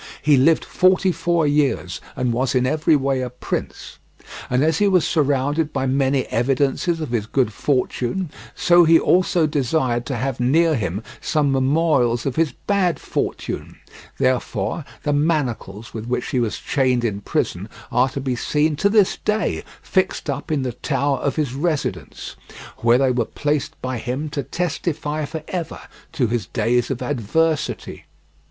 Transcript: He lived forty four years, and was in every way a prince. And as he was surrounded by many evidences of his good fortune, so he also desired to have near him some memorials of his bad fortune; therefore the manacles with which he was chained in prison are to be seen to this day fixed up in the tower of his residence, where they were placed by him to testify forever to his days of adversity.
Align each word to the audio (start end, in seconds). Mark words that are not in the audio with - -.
He 0.19 0.35
lived 0.35 0.65
forty 0.65 1.11
four 1.11 1.45
years, 1.45 2.01
and 2.15 2.33
was 2.33 2.55
in 2.55 2.65
every 2.65 2.95
way 2.95 3.21
a 3.21 3.29
prince. 3.29 3.99
And 4.49 4.63
as 4.63 4.79
he 4.79 4.87
was 4.87 5.05
surrounded 5.07 5.71
by 5.71 5.85
many 5.85 6.25
evidences 6.29 6.99
of 7.01 7.11
his 7.11 7.27
good 7.27 7.53
fortune, 7.53 8.31
so 8.55 8.83
he 8.83 8.97
also 8.97 9.45
desired 9.45 10.07
to 10.07 10.15
have 10.15 10.39
near 10.39 10.73
him 10.75 11.03
some 11.21 11.51
memorials 11.51 12.25
of 12.25 12.35
his 12.35 12.51
bad 12.65 12.97
fortune; 12.99 13.77
therefore 14.17 14.85
the 15.03 15.13
manacles 15.13 15.93
with 15.93 16.07
which 16.07 16.29
he 16.31 16.39
was 16.39 16.57
chained 16.57 17.05
in 17.05 17.21
prison 17.21 17.69
are 17.91 18.09
to 18.09 18.19
be 18.19 18.35
seen 18.35 18.75
to 18.77 18.89
this 18.89 19.17
day 19.17 19.63
fixed 19.83 20.31
up 20.31 20.51
in 20.51 20.63
the 20.63 20.71
tower 20.73 21.17
of 21.19 21.35
his 21.35 21.53
residence, 21.53 22.35
where 22.77 22.97
they 22.97 23.11
were 23.11 23.23
placed 23.23 23.79
by 23.83 23.99
him 23.99 24.29
to 24.31 24.41
testify 24.41 25.25
forever 25.25 25.81
to 26.11 26.25
his 26.25 26.47
days 26.47 26.89
of 26.89 27.03
adversity. 27.03 28.05